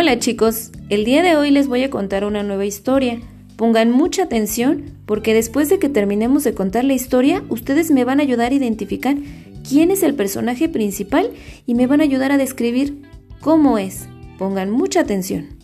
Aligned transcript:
Hola 0.00 0.18
chicos, 0.18 0.70
el 0.88 1.04
día 1.04 1.22
de 1.22 1.36
hoy 1.36 1.50
les 1.50 1.68
voy 1.68 1.82
a 1.82 1.90
contar 1.90 2.24
una 2.24 2.42
nueva 2.42 2.64
historia. 2.64 3.20
Pongan 3.56 3.90
mucha 3.90 4.22
atención 4.22 4.94
porque 5.04 5.34
después 5.34 5.68
de 5.68 5.78
que 5.78 5.90
terminemos 5.90 6.42
de 6.42 6.54
contar 6.54 6.84
la 6.84 6.94
historia, 6.94 7.44
ustedes 7.50 7.90
me 7.90 8.04
van 8.04 8.18
a 8.18 8.22
ayudar 8.22 8.50
a 8.50 8.54
identificar 8.54 9.18
quién 9.68 9.90
es 9.90 10.02
el 10.02 10.14
personaje 10.14 10.70
principal 10.70 11.30
y 11.66 11.74
me 11.74 11.86
van 11.86 12.00
a 12.00 12.04
ayudar 12.04 12.32
a 12.32 12.38
describir 12.38 13.02
cómo 13.42 13.76
es. 13.76 14.06
Pongan 14.38 14.70
mucha 14.70 15.00
atención. 15.00 15.59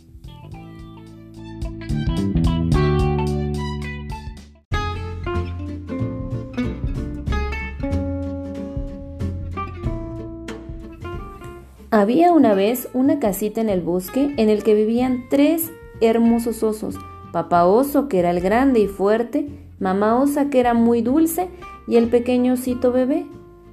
Había 11.93 12.33
una 12.33 12.55
vez 12.55 12.89
una 12.95 13.21
casita 13.21 13.61
en 13.61 13.69
el 13.69 13.81
bosque 13.81 14.35
en 14.37 14.49
el 14.49 14.65
que 14.65 14.75
vivían 14.75 15.25
tres 15.31 15.71
hermosos 16.01 16.65
osos. 16.65 16.97
Papá 17.33 17.65
oso, 17.65 18.09
que 18.09 18.19
era 18.19 18.31
el 18.31 18.41
grande 18.41 18.81
y 18.81 18.89
fuerte, 18.89 19.49
mamá 19.79 20.21
osa, 20.21 20.51
que 20.51 20.59
era 20.59 20.75
muy 20.75 21.01
dulce, 21.01 21.49
y 21.87 21.97
el 21.97 22.09
pequeño 22.09 22.55
osito 22.55 22.91
bebé. 22.91 23.27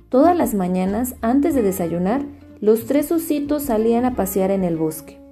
Todas 0.09 0.37
las 0.37 0.53
mañanas, 0.53 1.15
antes 1.21 1.55
de 1.55 1.63
desayunar, 1.63 2.23
los 2.61 2.85
tres 2.85 3.11
ositos 3.11 3.63
salían 3.63 4.05
a 4.05 4.15
pasear 4.15 4.51
en 4.51 4.63
el 4.63 4.77
bosque. 4.77 5.22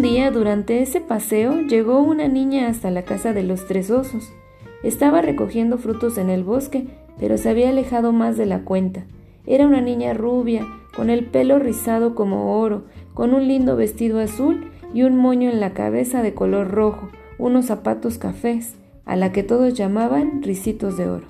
Un 0.00 0.04
día 0.04 0.30
durante 0.30 0.80
ese 0.80 1.02
paseo 1.02 1.60
llegó 1.60 2.00
una 2.00 2.26
niña 2.26 2.68
hasta 2.68 2.90
la 2.90 3.02
casa 3.02 3.34
de 3.34 3.42
los 3.42 3.66
tres 3.66 3.90
osos. 3.90 4.32
Estaba 4.82 5.20
recogiendo 5.20 5.76
frutos 5.76 6.16
en 6.16 6.30
el 6.30 6.42
bosque, 6.42 6.86
pero 7.18 7.36
se 7.36 7.50
había 7.50 7.68
alejado 7.68 8.10
más 8.10 8.38
de 8.38 8.46
la 8.46 8.60
cuenta. 8.64 9.04
Era 9.44 9.66
una 9.66 9.82
niña 9.82 10.14
rubia, 10.14 10.66
con 10.96 11.10
el 11.10 11.26
pelo 11.26 11.58
rizado 11.58 12.14
como 12.14 12.58
oro, 12.58 12.84
con 13.12 13.34
un 13.34 13.46
lindo 13.46 13.76
vestido 13.76 14.20
azul 14.20 14.70
y 14.94 15.02
un 15.02 15.18
moño 15.18 15.50
en 15.50 15.60
la 15.60 15.74
cabeza 15.74 16.22
de 16.22 16.32
color 16.32 16.70
rojo, 16.70 17.10
unos 17.36 17.66
zapatos 17.66 18.16
cafés, 18.16 18.76
a 19.04 19.16
la 19.16 19.32
que 19.32 19.42
todos 19.42 19.74
llamaban 19.74 20.42
risitos 20.42 20.96
de 20.96 21.10
oro. 21.10 21.26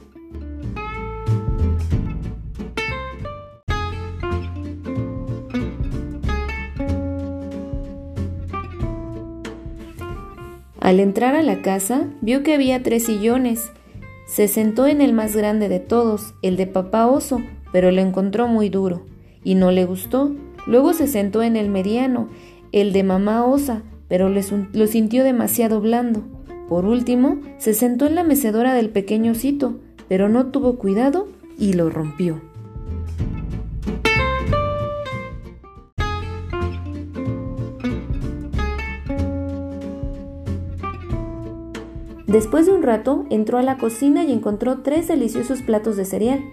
Al 10.91 10.99
entrar 10.99 11.37
a 11.37 11.43
la 11.45 11.63
casa, 11.63 12.09
vio 12.21 12.43
que 12.43 12.53
había 12.53 12.83
tres 12.83 13.05
sillones. 13.05 13.71
Se 14.27 14.49
sentó 14.49 14.89
en 14.89 15.01
el 15.01 15.13
más 15.13 15.37
grande 15.37 15.69
de 15.69 15.79
todos, 15.79 16.35
el 16.43 16.57
de 16.57 16.67
papá 16.67 17.07
oso, 17.07 17.41
pero 17.71 17.93
lo 17.93 18.01
encontró 18.01 18.49
muy 18.49 18.71
duro 18.71 19.07
y 19.45 19.55
no 19.55 19.71
le 19.71 19.85
gustó. 19.85 20.35
Luego 20.67 20.93
se 20.93 21.07
sentó 21.07 21.45
en 21.45 21.55
el 21.55 21.69
mediano, 21.69 22.29
el 22.73 22.93
de 22.93 23.05
mamá 23.05 23.45
osa, 23.45 23.85
pero 24.09 24.29
lo 24.31 24.87
sintió 24.89 25.23
demasiado 25.23 25.81
blando. 25.81 26.25
Por 26.69 26.85
último, 26.87 27.41
se 27.59 27.73
sentó 27.73 28.07
en 28.07 28.17
la 28.17 28.25
mecedora 28.25 28.75
del 28.75 28.89
pequeño 28.89 29.31
osito, 29.31 29.79
pero 30.09 30.29
no 30.29 30.47
tuvo 30.47 30.75
cuidado 30.75 31.29
y 31.57 31.75
lo 31.75 31.89
rompió. 31.89 32.50
Después 42.31 42.67
de 42.67 42.73
un 42.73 42.85
rato, 42.85 43.25
entró 43.29 43.59
a 43.59 43.63
la 43.63 43.77
cocina 43.77 44.23
y 44.23 44.31
encontró 44.31 44.83
tres 44.83 45.09
deliciosos 45.09 45.63
platos 45.63 45.97
de 45.97 46.05
cereal. 46.05 46.45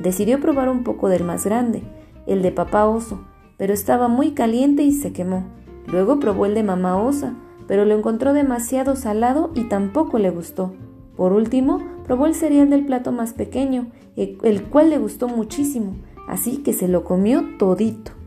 Decidió 0.00 0.40
probar 0.40 0.68
un 0.68 0.82
poco 0.82 1.08
del 1.08 1.22
más 1.22 1.44
grande, 1.44 1.84
el 2.26 2.42
de 2.42 2.50
papá 2.50 2.88
oso, 2.88 3.20
pero 3.56 3.72
estaba 3.72 4.08
muy 4.08 4.32
caliente 4.32 4.82
y 4.82 4.90
se 4.90 5.12
quemó. 5.12 5.44
Luego 5.86 6.18
probó 6.18 6.46
el 6.46 6.54
de 6.54 6.64
mamá 6.64 7.00
osa, 7.00 7.34
pero 7.68 7.84
lo 7.84 7.96
encontró 7.96 8.32
demasiado 8.32 8.96
salado 8.96 9.52
y 9.54 9.68
tampoco 9.68 10.18
le 10.18 10.30
gustó. 10.30 10.72
Por 11.16 11.32
último, 11.32 11.80
probó 12.04 12.26
el 12.26 12.34
cereal 12.34 12.68
del 12.68 12.84
plato 12.84 13.12
más 13.12 13.32
pequeño, 13.32 13.92
el 14.16 14.64
cual 14.64 14.90
le 14.90 14.98
gustó 14.98 15.28
muchísimo, 15.28 15.94
así 16.26 16.56
que 16.56 16.72
se 16.72 16.88
lo 16.88 17.04
comió 17.04 17.44
todito. 17.56 18.19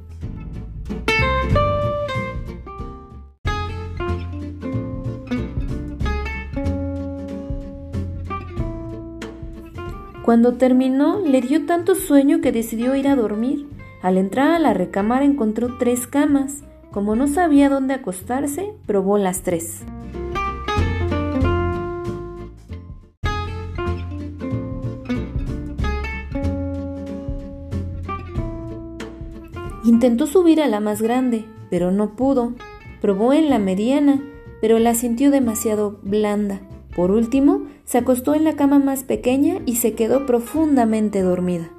Cuando 10.23 10.53
terminó, 10.53 11.19
le 11.19 11.41
dio 11.41 11.65
tanto 11.65 11.95
sueño 11.95 12.39
que 12.39 12.53
decidió 12.53 12.95
ir 12.95 13.09
a 13.09 13.15
dormir. 13.17 13.67
Al 14.01 14.17
entrar 14.17 14.51
a 14.51 14.59
la 14.59 14.73
recámara 14.73 15.25
encontró 15.25 15.77
tres 15.77 16.07
camas. 16.07 16.63
Como 16.91 17.17
no 17.17 17.27
sabía 17.27 17.67
dónde 17.67 17.93
acostarse, 17.93 18.71
probó 18.85 19.17
las 19.17 19.41
tres. 19.41 19.83
Intentó 29.83 30.25
subir 30.25 30.61
a 30.61 30.67
la 30.67 30.79
más 30.79 31.01
grande, 31.01 31.43
pero 31.69 31.91
no 31.91 32.15
pudo. 32.15 32.53
Probó 33.01 33.33
en 33.33 33.49
la 33.49 33.59
mediana, 33.59 34.23
pero 34.61 34.79
la 34.79 34.95
sintió 34.95 35.31
demasiado 35.31 35.99
blanda. 36.01 36.61
Por 36.95 37.11
último, 37.11 37.63
se 37.85 37.97
acostó 37.97 38.35
en 38.35 38.43
la 38.43 38.55
cama 38.55 38.79
más 38.79 39.03
pequeña 39.03 39.59
y 39.65 39.75
se 39.77 39.93
quedó 39.93 40.25
profundamente 40.25 41.21
dormida. 41.21 41.69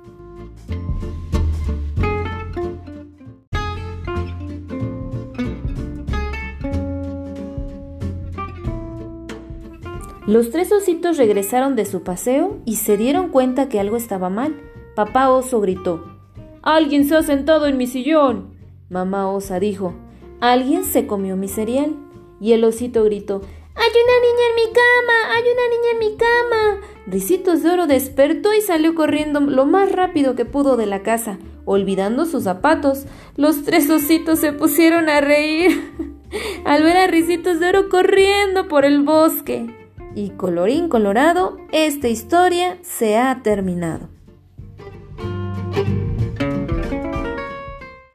Los 10.27 10.51
tres 10.51 10.73
ositos 10.73 11.19
regresaron 11.19 11.77
de 11.77 11.85
su 11.85 12.03
paseo 12.03 12.59
y 12.65 12.77
se 12.77 12.97
dieron 12.97 13.29
cuenta 13.29 13.69
que 13.69 13.79
algo 13.79 13.99
estaba 13.99 14.31
mal. 14.31 14.57
Papá 14.97 15.29
oso 15.31 15.61
gritó, 15.61 16.03
Alguien 16.63 17.05
se 17.05 17.15
ha 17.15 17.23
sentado 17.23 17.67
en 17.67 17.77
mi 17.77 17.87
sillón. 17.87 18.55
Mamá 18.89 19.29
osa 19.31 19.61
dijo, 19.61 19.93
Alguien 20.41 20.85
se 20.85 21.07
comió 21.07 21.37
mi 21.37 21.47
cereal. 21.47 21.95
Y 22.41 22.53
el 22.53 22.65
osito 22.65 23.05
gritó, 23.05 23.43
¡Hay 23.77 23.91
una 23.91 24.21
niña 24.21 24.45
en 24.51 24.55
mi 24.55 24.73
cama! 24.73 25.35
¡Hay 25.35 25.43
una 25.43 25.69
niña 25.69 25.91
en 25.93 25.99
mi 25.99 26.17
cama! 26.17 26.87
Ricitos 27.07 27.63
de 27.63 27.71
Oro 27.71 27.87
despertó 27.87 28.55
y 28.55 28.61
salió 28.61 28.95
corriendo 28.95 29.41
lo 29.41 29.67
más 29.67 29.91
rápido 29.91 30.35
que 30.35 30.45
pudo 30.45 30.77
de 30.77 30.87
la 30.87 31.03
casa, 31.03 31.39
olvidando 31.65 32.25
sus 32.25 32.45
zapatos. 32.45 33.07
Los 33.37 33.65
tres 33.65 33.91
ositos 33.91 34.39
se 34.39 34.53
pusieron 34.53 35.09
a 35.09 35.21
reír 35.21 35.93
al 36.65 36.83
ver 36.83 36.97
a 36.97 37.07
Ricitos 37.09 37.61
de 37.61 37.69
Oro 37.69 37.89
corriendo 37.89 38.69
por 38.69 38.85
el 38.85 39.03
bosque. 39.03 39.67
Y 40.15 40.31
colorín 40.31 40.89
colorado, 40.89 41.57
esta 41.73 42.09
historia 42.09 42.79
se 42.83 43.17
ha 43.17 43.43
terminado. 43.43 44.09